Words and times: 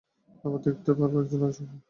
আবার 0.43 0.59
দেখতেও 0.65 0.95
পারব 0.99 1.13
একজন 1.21 1.39
আরেকজনকে। 1.41 1.77